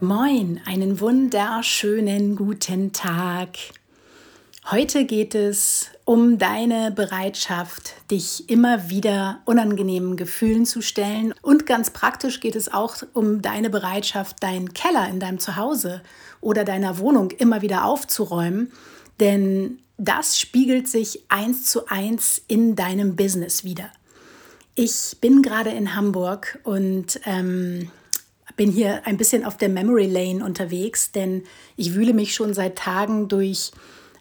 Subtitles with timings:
[0.00, 3.56] Moin, einen wunderschönen guten Tag.
[4.70, 11.32] Heute geht es um deine Bereitschaft, dich immer wieder unangenehmen Gefühlen zu stellen.
[11.40, 16.02] Und ganz praktisch geht es auch um deine Bereitschaft, deinen Keller in deinem Zuhause
[16.42, 18.72] oder deiner Wohnung immer wieder aufzuräumen.
[19.18, 23.90] Denn das spiegelt sich eins zu eins in deinem Business wieder.
[24.74, 27.90] Ich bin gerade in Hamburg und ähm,
[28.54, 31.42] bin hier ein bisschen auf der Memory Lane unterwegs, denn
[31.76, 33.72] ich wühle mich schon seit Tagen durch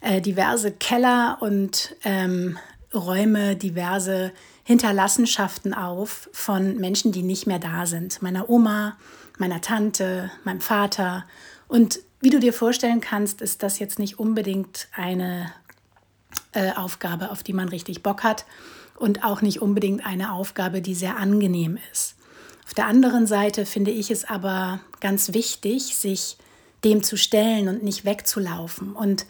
[0.01, 2.57] äh, diverse Keller und ähm,
[2.93, 4.31] räume diverse
[4.63, 8.21] Hinterlassenschaften auf von Menschen, die nicht mehr da sind.
[8.21, 8.97] Meiner Oma,
[9.37, 11.25] meiner Tante, meinem Vater.
[11.67, 15.51] Und wie du dir vorstellen kannst, ist das jetzt nicht unbedingt eine
[16.53, 18.45] äh, Aufgabe, auf die man richtig Bock hat
[18.95, 22.15] und auch nicht unbedingt eine Aufgabe, die sehr angenehm ist.
[22.65, 26.37] Auf der anderen Seite finde ich es aber ganz wichtig, sich
[26.83, 28.93] dem zu stellen und nicht wegzulaufen.
[28.93, 29.25] Und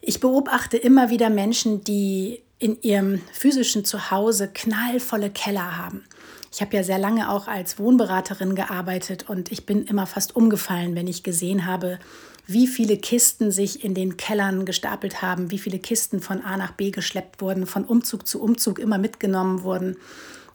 [0.00, 6.04] ich beobachte immer wieder Menschen, die in ihrem physischen Zuhause knallvolle Keller haben.
[6.52, 10.94] Ich habe ja sehr lange auch als Wohnberaterin gearbeitet und ich bin immer fast umgefallen,
[10.94, 11.98] wenn ich gesehen habe,
[12.46, 16.72] wie viele Kisten sich in den Kellern gestapelt haben, wie viele Kisten von A nach
[16.72, 19.96] B geschleppt wurden, von Umzug zu Umzug immer mitgenommen wurden.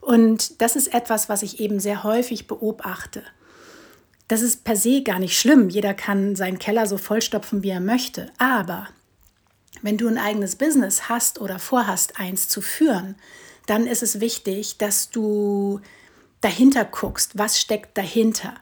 [0.02, 3.24] Und das ist etwas, was ich eben sehr häufig beobachte.
[4.28, 5.70] Das ist per se gar nicht schlimm.
[5.70, 8.32] Jeder kann seinen Keller so vollstopfen, wie er möchte.
[8.38, 8.88] Aber
[9.82, 13.16] wenn du ein eigenes Business hast oder vorhast, eins zu führen,
[13.68, 15.82] dann ist es wichtig, dass du
[16.42, 18.56] dahinter guckst, was steckt dahinter.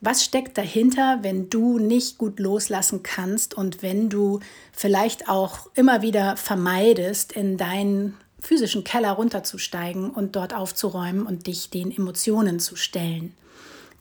[0.00, 4.40] Was steckt dahinter, wenn du nicht gut loslassen kannst und wenn du
[4.72, 11.70] vielleicht auch immer wieder vermeidest, in deinen physischen Keller runterzusteigen und dort aufzuräumen und dich
[11.70, 13.34] den Emotionen zu stellen?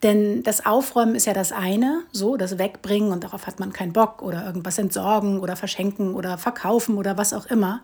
[0.03, 3.93] Denn das Aufräumen ist ja das eine, so das Wegbringen und darauf hat man keinen
[3.93, 7.81] Bock oder irgendwas entsorgen oder verschenken oder verkaufen oder was auch immer.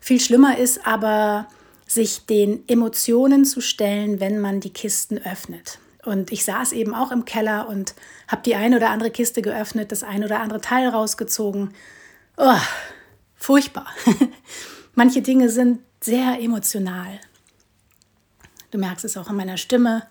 [0.00, 1.46] Viel schlimmer ist aber,
[1.86, 5.78] sich den Emotionen zu stellen, wenn man die Kisten öffnet.
[6.04, 7.94] Und ich saß eben auch im Keller und
[8.28, 11.74] habe die eine oder andere Kiste geöffnet, das eine oder andere Teil rausgezogen.
[12.36, 12.58] Oh,
[13.36, 13.86] furchtbar.
[14.94, 17.20] Manche Dinge sind sehr emotional.
[18.70, 20.06] Du merkst es auch in meiner Stimme.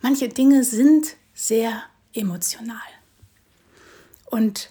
[0.00, 2.78] Manche Dinge sind sehr emotional.
[4.26, 4.70] Und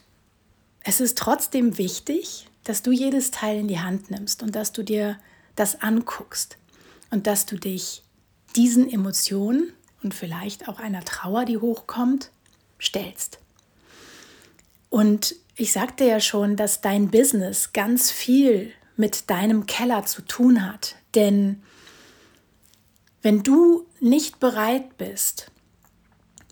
[0.84, 4.84] es ist trotzdem wichtig, dass du jedes Teil in die Hand nimmst und dass du
[4.84, 5.18] dir
[5.56, 6.58] das anguckst
[7.12, 8.04] und dass du dich
[8.56, 12.32] diesen Emotionen und vielleicht auch einer Trauer, die hochkommt,
[12.80, 13.40] stellst.
[14.90, 20.66] Und ich sagte ja schon, dass dein Business ganz viel mit deinem Keller zu tun
[20.66, 20.96] hat.
[21.16, 21.62] Denn
[23.22, 25.52] wenn du nicht bereit bist,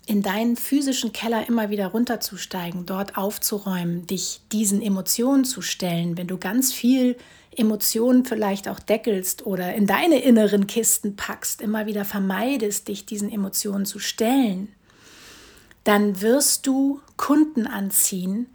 [0.06, 6.26] in deinen physischen Keller immer wieder runterzusteigen, dort aufzuräumen, dich diesen Emotionen zu stellen, wenn
[6.26, 7.16] du ganz viel
[7.56, 13.30] Emotionen vielleicht auch deckelst oder in deine inneren Kisten packst, immer wieder vermeidest, dich diesen
[13.30, 14.68] Emotionen zu stellen,
[15.84, 18.48] dann wirst du Kunden anziehen,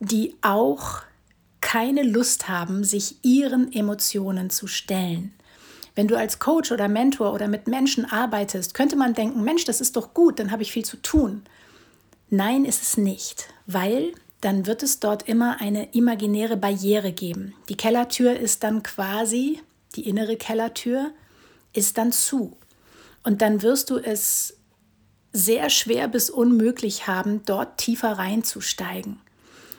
[0.00, 1.02] die auch
[1.66, 5.34] keine Lust haben, sich ihren Emotionen zu stellen.
[5.96, 9.80] Wenn du als Coach oder Mentor oder mit Menschen arbeitest, könnte man denken, Mensch, das
[9.80, 11.42] ist doch gut, dann habe ich viel zu tun.
[12.30, 17.52] Nein, ist es nicht, weil dann wird es dort immer eine imaginäre Barriere geben.
[17.68, 19.60] Die Kellertür ist dann quasi,
[19.96, 21.10] die innere Kellertür
[21.72, 22.56] ist dann zu.
[23.24, 24.56] Und dann wirst du es
[25.32, 29.18] sehr schwer bis unmöglich haben, dort tiefer reinzusteigen.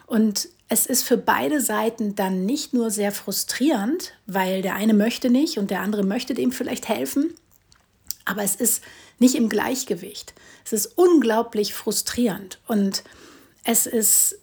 [0.06, 5.30] Und es ist für beide Seiten dann nicht nur sehr frustrierend, weil der eine möchte
[5.30, 7.34] nicht und der andere möchte dem vielleicht helfen,
[8.26, 8.84] aber es ist
[9.20, 10.34] nicht im Gleichgewicht.
[10.66, 13.04] Es ist unglaublich frustrierend und
[13.64, 14.40] es ist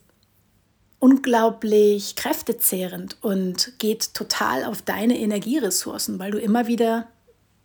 [0.99, 7.09] unglaublich kräftezehrend und geht total auf deine Energieressourcen, weil du immer wieder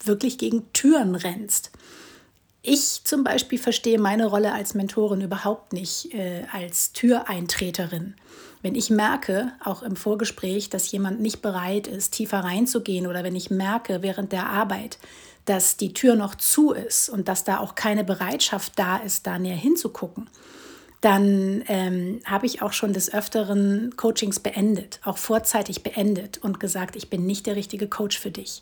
[0.04, 1.72] wirklich gegen Türen rennst.
[2.72, 8.14] Ich zum Beispiel verstehe meine Rolle als Mentorin überhaupt nicht äh, als Türeintreterin.
[8.62, 13.36] Wenn ich merke, auch im Vorgespräch, dass jemand nicht bereit ist, tiefer reinzugehen oder wenn
[13.36, 15.00] ich merke während der Arbeit,
[15.46, 19.40] dass die Tür noch zu ist und dass da auch keine Bereitschaft da ist, da
[19.40, 20.30] näher hinzugucken,
[21.02, 26.96] dann ähm, habe ich auch schon des Öfteren Coachings beendet, auch vorzeitig beendet und gesagt,
[26.96, 28.62] ich bin nicht der richtige Coach für dich.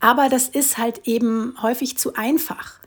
[0.00, 2.77] Aber das ist halt eben häufig zu einfach,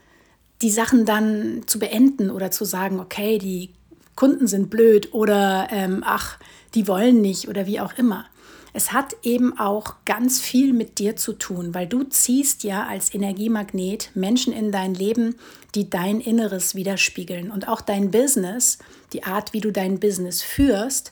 [0.62, 3.72] die Sachen dann zu beenden oder zu sagen, okay, die
[4.16, 6.38] Kunden sind blöd oder ähm, ach,
[6.75, 8.25] die wollen nicht oder wie auch immer.
[8.74, 13.13] Es hat eben auch ganz viel mit dir zu tun, weil du ziehst ja als
[13.13, 15.36] Energiemagnet Menschen in dein Leben,
[15.75, 17.52] die dein Inneres widerspiegeln.
[17.52, 18.78] Und auch dein Business,
[19.12, 21.12] die Art, wie du dein Business führst,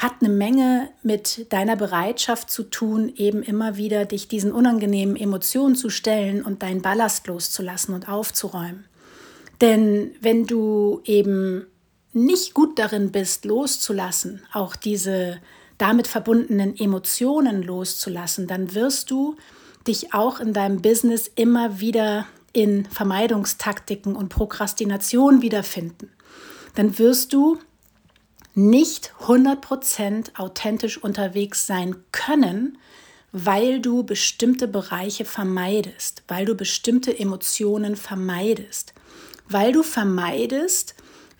[0.00, 5.76] hat eine Menge mit deiner Bereitschaft zu tun, eben immer wieder dich diesen unangenehmen Emotionen
[5.76, 8.86] zu stellen und deinen Ballast loszulassen und aufzuräumen.
[9.60, 11.66] Denn wenn du eben
[12.14, 15.38] nicht gut darin bist, loszulassen, auch diese
[15.76, 19.36] damit verbundenen Emotionen loszulassen, dann wirst du
[19.86, 26.10] dich auch in deinem Business immer wieder in Vermeidungstaktiken und Prokrastination wiederfinden.
[26.74, 27.58] Dann wirst du
[28.54, 32.78] nicht 100% authentisch unterwegs sein können,
[33.32, 38.92] weil du bestimmte Bereiche vermeidest, weil du bestimmte Emotionen vermeidest,
[39.48, 40.94] weil du vermeidest,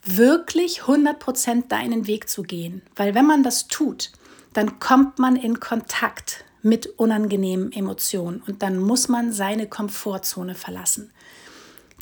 [0.04, 2.82] wirklich 100% deinen Weg zu gehen.
[2.96, 4.12] Weil wenn man das tut,
[4.52, 11.10] dann kommt man in Kontakt mit unangenehmen Emotionen und dann muss man seine Komfortzone verlassen.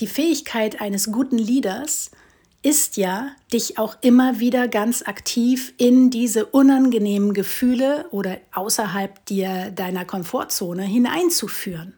[0.00, 2.10] Die Fähigkeit eines guten Leaders
[2.62, 9.70] ist ja, dich auch immer wieder ganz aktiv in diese unangenehmen Gefühle oder außerhalb dir
[9.70, 11.94] deiner Komfortzone hineinzuführen.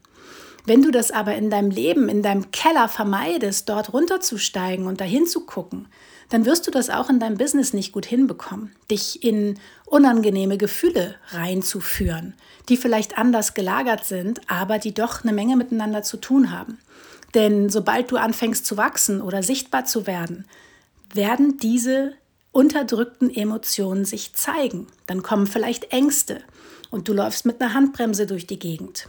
[0.66, 5.26] Wenn du das aber in deinem Leben, in deinem Keller vermeidest, dort runterzusteigen und dahin
[5.26, 5.88] zu gucken,
[6.28, 11.16] dann wirst du das auch in deinem Business nicht gut hinbekommen, dich in unangenehme Gefühle
[11.30, 12.34] reinzuführen,
[12.68, 16.78] die vielleicht anders gelagert sind, aber die doch eine Menge miteinander zu tun haben.
[17.34, 20.46] Denn sobald du anfängst zu wachsen oder sichtbar zu werden,
[21.12, 22.14] werden diese
[22.52, 24.88] unterdrückten Emotionen sich zeigen.
[25.06, 26.42] Dann kommen vielleicht Ängste
[26.90, 29.08] und du läufst mit einer Handbremse durch die Gegend.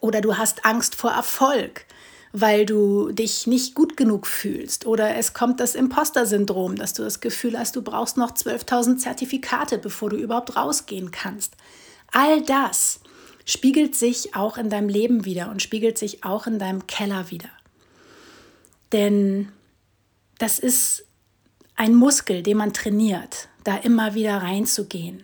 [0.00, 1.84] Oder du hast Angst vor Erfolg,
[2.32, 4.86] weil du dich nicht gut genug fühlst.
[4.86, 9.78] Oder es kommt das Imposter-Syndrom, dass du das Gefühl hast, du brauchst noch 12.000 Zertifikate,
[9.78, 11.54] bevor du überhaupt rausgehen kannst.
[12.12, 13.00] All das
[13.46, 17.48] spiegelt sich auch in deinem Leben wieder und spiegelt sich auch in deinem Keller wieder.
[18.92, 19.48] Denn
[20.38, 21.06] das ist
[21.76, 25.22] ein Muskel, den man trainiert, da immer wieder reinzugehen.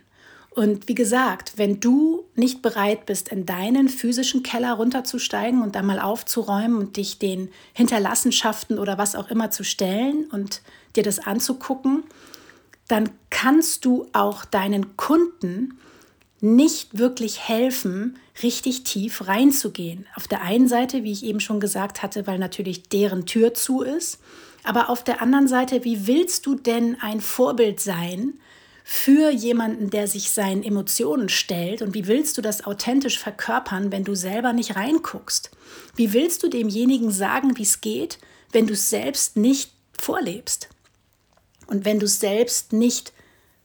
[0.50, 5.82] Und wie gesagt, wenn du nicht bereit bist, in deinen physischen Keller runterzusteigen und da
[5.82, 10.60] mal aufzuräumen und dich den Hinterlassenschaften oder was auch immer zu stellen und
[10.94, 12.04] dir das anzugucken,
[12.86, 15.78] dann kannst du auch deinen Kunden
[16.42, 20.06] nicht wirklich helfen, richtig tief reinzugehen.
[20.16, 23.82] Auf der einen Seite, wie ich eben schon gesagt hatte, weil natürlich deren Tür zu
[23.82, 24.18] ist,
[24.64, 28.34] aber auf der anderen Seite, wie willst du denn ein Vorbild sein
[28.82, 34.02] für jemanden, der sich seinen Emotionen stellt und wie willst du das authentisch verkörpern, wenn
[34.02, 35.52] du selber nicht reinguckst?
[35.94, 38.18] Wie willst du demjenigen sagen, wie es geht,
[38.50, 40.68] wenn du es selbst nicht vorlebst?
[41.68, 43.12] Und wenn du es selbst nicht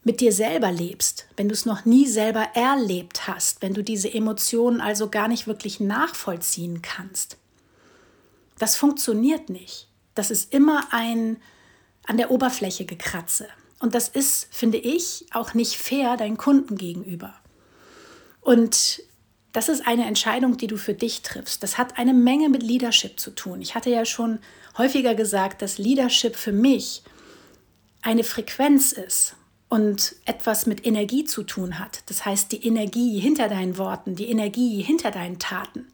[0.07, 4.11] mit dir selber lebst, wenn du es noch nie selber erlebt hast, wenn du diese
[4.11, 7.35] Emotionen also gar nicht wirklich nachvollziehen kannst.
[8.57, 9.89] Das funktioniert nicht.
[10.15, 11.41] Das ist immer ein
[12.05, 13.49] an der Oberfläche gekratze.
[13.79, 17.35] Und das ist, finde ich, auch nicht fair deinen Kunden gegenüber.
[18.39, 19.03] Und
[19.51, 21.61] das ist eine Entscheidung, die du für dich triffst.
[21.63, 23.61] Das hat eine Menge mit Leadership zu tun.
[23.61, 24.39] Ich hatte ja schon
[24.77, 27.03] häufiger gesagt, dass Leadership für mich
[28.01, 29.35] eine Frequenz ist
[29.69, 32.03] und etwas mit Energie zu tun hat.
[32.07, 35.87] Das heißt, die Energie hinter deinen Worten, die Energie hinter deinen Taten.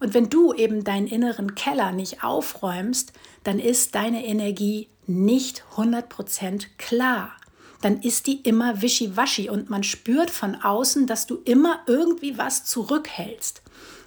[0.00, 3.12] Und wenn du eben deinen inneren Keller nicht aufräumst,
[3.44, 7.36] dann ist deine Energie nicht 100% klar.
[7.82, 12.64] Dann ist die immer wischiwaschi und man spürt von außen, dass du immer irgendwie was
[12.64, 13.62] zurückhältst.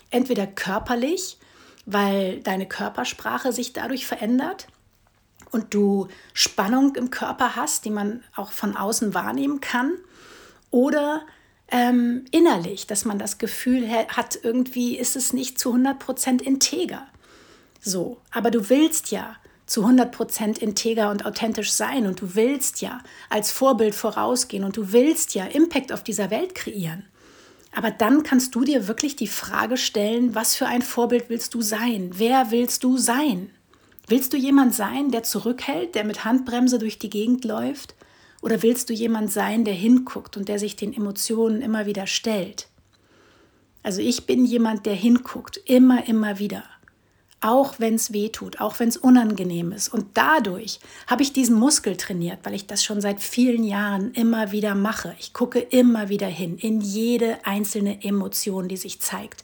[0.09, 1.37] Entweder körperlich,
[1.85, 4.67] weil deine Körpersprache sich dadurch verändert,
[5.55, 9.93] und du Spannung im Körper hast, die man auch von außen wahrnehmen kann,
[10.69, 11.21] oder
[11.69, 17.07] ähm, innerlich, dass man das Gefühl hat, irgendwie ist es nicht zu 100% integer.
[17.79, 22.99] So, aber du willst ja zu 100% integer und authentisch sein und du willst ja
[23.29, 27.05] als Vorbild vorausgehen und du willst ja Impact auf dieser Welt kreieren.
[27.73, 31.61] Aber dann kannst du dir wirklich die Frage stellen, was für ein Vorbild willst du
[31.61, 32.11] sein?
[32.13, 33.49] Wer willst du sein?
[34.07, 37.95] Willst du jemand sein, der zurückhält, der mit Handbremse durch die Gegend läuft?
[38.41, 42.67] Oder willst du jemand sein, der hinguckt und der sich den Emotionen immer wieder stellt?
[43.81, 46.63] Also ich bin jemand, der hinguckt, immer, immer wieder
[47.45, 49.93] auch wenn es weh tut, auch wenn es unangenehm ist.
[49.93, 54.51] Und dadurch habe ich diesen Muskel trainiert, weil ich das schon seit vielen Jahren immer
[54.51, 55.15] wieder mache.
[55.19, 59.43] Ich gucke immer wieder hin in jede einzelne Emotion, die sich zeigt.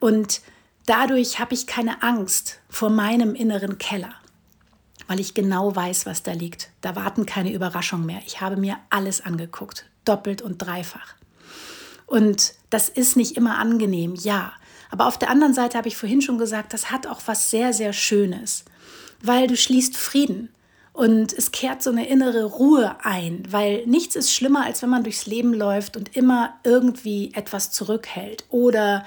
[0.00, 0.40] Und
[0.86, 4.14] dadurch habe ich keine Angst vor meinem inneren Keller,
[5.06, 6.70] weil ich genau weiß, was da liegt.
[6.80, 8.20] Da warten keine Überraschungen mehr.
[8.26, 11.14] Ich habe mir alles angeguckt, doppelt und dreifach.
[12.06, 14.52] Und das ist nicht immer angenehm, ja.
[14.90, 17.72] Aber auf der anderen Seite habe ich vorhin schon gesagt, das hat auch was sehr,
[17.72, 18.64] sehr Schönes,
[19.22, 20.50] weil du schließt Frieden.
[20.92, 25.04] Und es kehrt so eine innere Ruhe ein, weil nichts ist schlimmer, als wenn man
[25.04, 29.06] durchs Leben läuft und immer irgendwie etwas zurückhält oder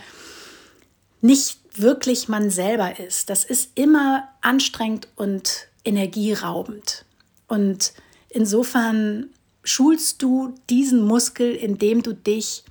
[1.22, 3.30] nicht wirklich man selber ist.
[3.30, 7.06] Das ist immer anstrengend und energieraubend.
[7.48, 7.94] Und
[8.30, 9.28] insofern
[9.64, 12.64] schulst du diesen Muskel, indem du dich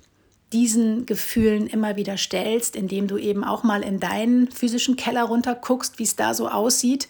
[0.53, 5.55] diesen Gefühlen immer wieder stellst, indem du eben auch mal in deinen physischen Keller runter
[5.55, 7.09] guckst, wie es da so aussieht,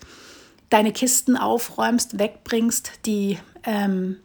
[0.70, 4.18] deine Kisten aufräumst, wegbringst, die, ähm,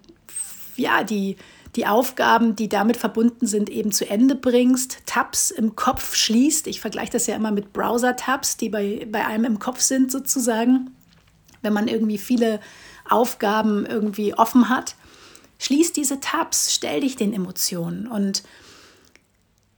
[0.77, 1.37] ja, die,
[1.77, 6.67] die Aufgaben, die damit verbunden sind, eben zu Ende bringst, Tabs im Kopf schließt.
[6.67, 10.91] Ich vergleiche das ja immer mit Browser-Tabs, die bei, bei einem im Kopf sind sozusagen,
[11.63, 12.61] wenn man irgendwie viele
[13.09, 14.97] Aufgaben irgendwie offen hat.
[15.59, 18.43] Schließ diese Tabs, stell dich den Emotionen und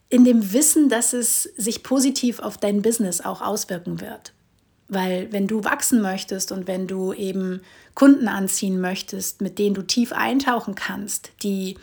[0.09, 4.33] in dem Wissen, dass es sich positiv auf dein Business auch auswirken wird.
[4.93, 7.63] Weil wenn du wachsen möchtest und wenn du eben
[7.95, 11.79] Kunden anziehen möchtest, mit denen du tief eintauchen kannst, die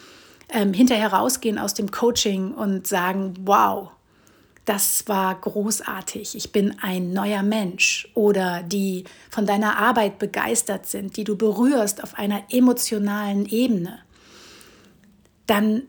[0.49, 3.89] ähm, hinterher rausgehen aus dem Coaching und sagen, wow,
[4.65, 8.07] das war großartig, ich bin ein neuer Mensch.
[8.13, 13.97] Oder die von deiner Arbeit begeistert sind, die du berührst auf einer emotionalen Ebene,
[15.47, 15.81] dann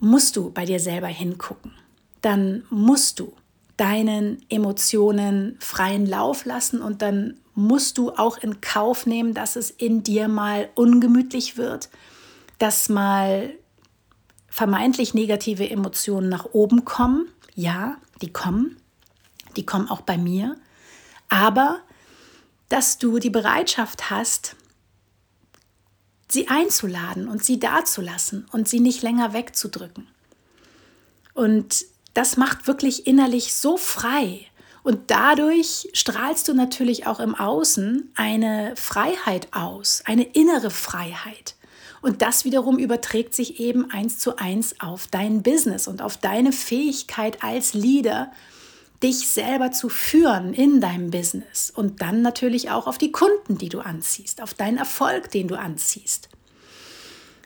[0.00, 1.72] musst du bei dir selber hingucken.
[2.22, 3.34] Dann musst du
[3.82, 9.72] deinen Emotionen freien Lauf lassen und dann musst du auch in Kauf nehmen, dass es
[9.72, 11.88] in dir mal ungemütlich wird,
[12.60, 13.52] dass mal
[14.46, 17.26] vermeintlich negative Emotionen nach oben kommen.
[17.56, 18.76] Ja, die kommen.
[19.56, 20.54] Die kommen auch bei mir.
[21.28, 21.80] Aber
[22.68, 24.54] dass du die Bereitschaft hast,
[26.28, 30.06] sie einzuladen und sie dazulassen und sie nicht länger wegzudrücken.
[31.34, 34.46] Und das macht wirklich innerlich so frei.
[34.82, 41.54] Und dadurch strahlst du natürlich auch im Außen eine Freiheit aus, eine innere Freiheit.
[42.00, 46.50] Und das wiederum überträgt sich eben eins zu eins auf dein Business und auf deine
[46.50, 48.32] Fähigkeit als Leader,
[49.04, 53.68] dich selber zu führen in deinem Business und dann natürlich auch auf die Kunden, die
[53.68, 56.28] du anziehst, auf deinen Erfolg, den du anziehst.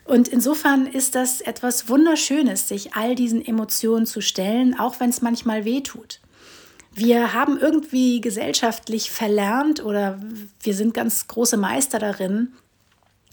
[0.07, 5.21] Und insofern ist das etwas Wunderschönes, sich all diesen Emotionen zu stellen, auch wenn es
[5.21, 6.21] manchmal weh tut.
[6.95, 10.19] Wir haben irgendwie gesellschaftlich verlernt oder
[10.63, 12.53] wir sind ganz große Meister darin,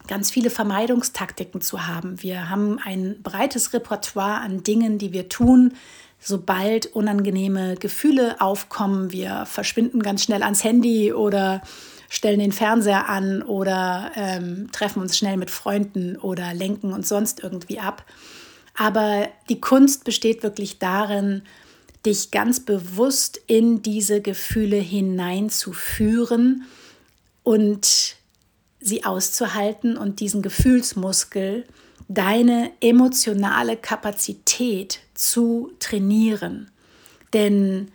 [0.08, 2.22] ganz viele Vermeidungstaktiken zu haben.
[2.22, 5.74] Wir haben ein breites Repertoire an Dingen, die wir tun,
[6.20, 9.12] sobald unangenehme Gefühle aufkommen.
[9.12, 11.62] Wir verschwinden ganz schnell ans Handy oder
[12.14, 17.42] stellen den Fernseher an oder ähm, treffen uns schnell mit Freunden oder lenken uns sonst
[17.42, 18.06] irgendwie ab.
[18.78, 21.42] Aber die Kunst besteht wirklich darin,
[22.06, 26.66] dich ganz bewusst in diese Gefühle hineinzuführen
[27.42, 28.16] und
[28.80, 31.66] sie auszuhalten und diesen Gefühlsmuskel,
[32.10, 36.70] deine emotionale Kapazität zu trainieren.
[37.34, 37.92] Denn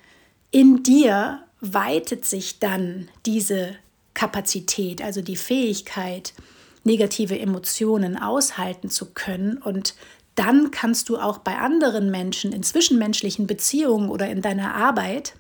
[0.51, 3.77] in dir weitet sich dann diese
[4.19, 6.35] Kapazität, also die Fähigkeit,
[6.83, 9.59] negative Emotionen aushalten zu können.
[9.59, 9.95] Und
[10.35, 15.35] dann kannst du auch bei anderen Menschen in zwischenmenschlichen Beziehungen oder in deiner Arbeit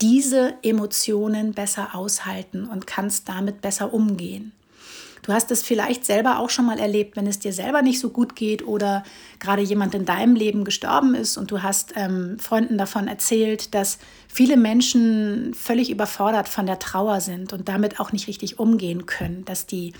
[0.00, 4.52] diese Emotionen besser aushalten und kannst damit besser umgehen.
[5.24, 8.10] Du hast es vielleicht selber auch schon mal erlebt, wenn es dir selber nicht so
[8.10, 9.02] gut geht oder
[9.40, 13.98] gerade jemand in deinem Leben gestorben ist und du hast ähm, Freunden davon erzählt, dass
[14.28, 19.46] viele Menschen völlig überfordert von der Trauer sind und damit auch nicht richtig umgehen können,
[19.46, 19.94] dass die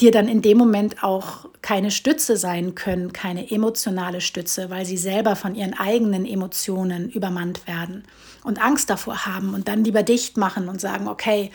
[0.00, 4.96] dir dann in dem Moment auch keine Stütze sein können, keine emotionale Stütze, weil sie
[4.96, 8.04] selber von ihren eigenen Emotionen übermannt werden
[8.42, 11.50] und Angst davor haben und dann lieber dicht machen und sagen, okay,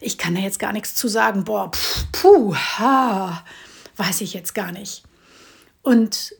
[0.00, 3.44] ich kann da jetzt gar nichts zu sagen, boah, pff, puh, ha,
[3.96, 5.04] weiß ich jetzt gar nicht.
[5.82, 6.34] Und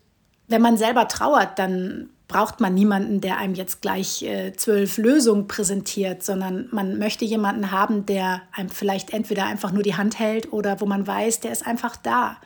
[0.48, 5.46] wenn man selber trauert, dann braucht man niemanden, der einem jetzt gleich äh, zwölf Lösungen
[5.46, 10.52] präsentiert, sondern man möchte jemanden haben, der einem vielleicht entweder einfach nur die Hand hält
[10.52, 12.36] oder wo man weiß, der ist einfach da.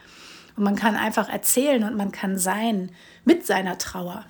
[0.57, 2.91] Und man kann einfach erzählen und man kann sein
[3.25, 4.27] mit seiner Trauer.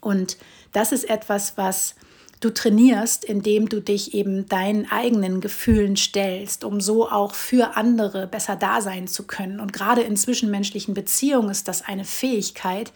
[0.00, 0.36] Und
[0.72, 1.94] das ist etwas, was
[2.40, 8.26] du trainierst, indem du dich eben deinen eigenen Gefühlen stellst, um so auch für andere
[8.26, 9.60] besser da sein zu können.
[9.60, 12.92] Und gerade in zwischenmenschlichen Beziehungen ist das eine Fähigkeit,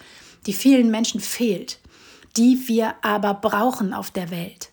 [0.47, 1.79] die vielen Menschen fehlt,
[2.37, 4.71] die wir aber brauchen auf der Welt.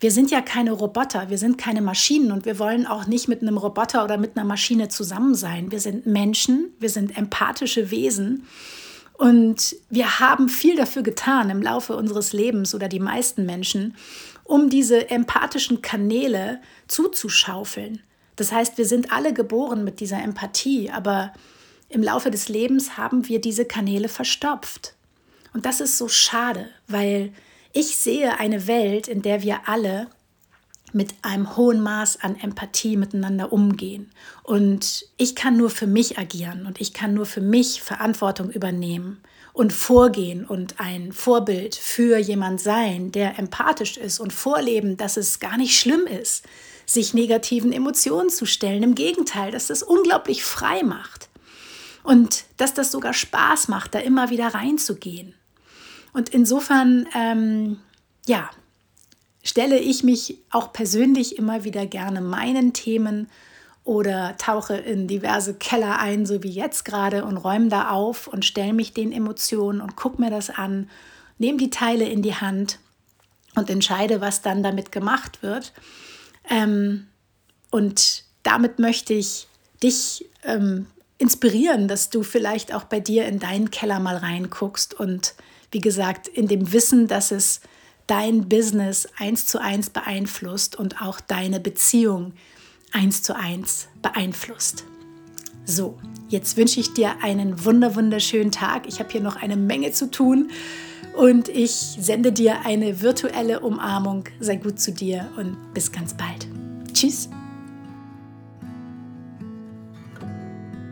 [0.00, 3.40] Wir sind ja keine Roboter, wir sind keine Maschinen und wir wollen auch nicht mit
[3.40, 5.70] einem Roboter oder mit einer Maschine zusammen sein.
[5.70, 8.46] Wir sind Menschen, wir sind empathische Wesen
[9.14, 13.96] und wir haben viel dafür getan im Laufe unseres Lebens oder die meisten Menschen,
[14.42, 18.02] um diese empathischen Kanäle zuzuschaufeln.
[18.36, 21.32] Das heißt, wir sind alle geboren mit dieser Empathie, aber
[21.88, 24.93] im Laufe des Lebens haben wir diese Kanäle verstopft.
[25.54, 27.32] Und das ist so schade, weil
[27.72, 30.08] ich sehe eine Welt, in der wir alle
[30.92, 34.12] mit einem hohen Maß an Empathie miteinander umgehen.
[34.42, 39.20] Und ich kann nur für mich agieren und ich kann nur für mich Verantwortung übernehmen
[39.52, 45.40] und vorgehen und ein Vorbild für jemand sein, der empathisch ist und vorleben, dass es
[45.40, 46.44] gar nicht schlimm ist,
[46.86, 48.82] sich negativen Emotionen zu stellen.
[48.82, 51.28] Im Gegenteil, dass das unglaublich frei macht.
[52.02, 55.34] Und dass das sogar Spaß macht, da immer wieder reinzugehen.
[56.14, 57.80] Und insofern, ähm,
[58.26, 58.48] ja,
[59.42, 63.28] stelle ich mich auch persönlich immer wieder gerne meinen Themen
[63.82, 68.46] oder tauche in diverse Keller ein, so wie jetzt gerade, und räume da auf und
[68.46, 70.88] stelle mich den Emotionen und gucke mir das an,
[71.38, 72.78] nehme die Teile in die Hand
[73.56, 75.74] und entscheide, was dann damit gemacht wird.
[76.48, 77.08] Ähm,
[77.70, 79.48] und damit möchte ich
[79.82, 80.86] dich ähm,
[81.18, 85.34] inspirieren, dass du vielleicht auch bei dir in deinen Keller mal reinguckst und
[85.74, 87.60] wie gesagt, in dem Wissen, dass es
[88.06, 92.32] dein Business eins zu eins beeinflusst und auch deine Beziehung
[92.92, 94.84] eins zu eins beeinflusst.
[95.64, 98.86] So, jetzt wünsche ich dir einen wunder wunderschönen Tag.
[98.86, 100.50] Ich habe hier noch eine Menge zu tun
[101.16, 104.24] und ich sende dir eine virtuelle Umarmung.
[104.40, 106.46] Sei gut zu dir und bis ganz bald.
[106.92, 107.28] Tschüss.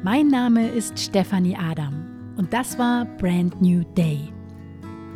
[0.03, 4.33] Mein Name ist Stefanie Adam und das war Brand New Day.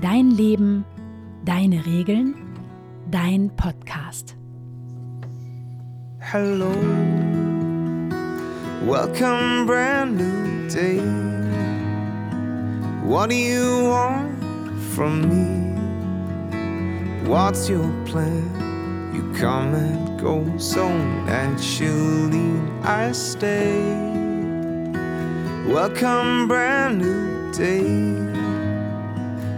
[0.02, 0.84] Dein Leben,
[1.46, 2.34] deine Regeln,
[3.10, 4.36] dein Podcast.
[6.20, 6.70] Hello,
[8.84, 11.00] welcome, brand new day.
[13.04, 14.38] What do you want
[14.94, 15.72] from me?
[17.26, 18.44] What's your plan?
[19.14, 20.86] You come and go so
[21.24, 23.80] naturally, I stay.
[25.66, 28.45] Welcome, brand new day.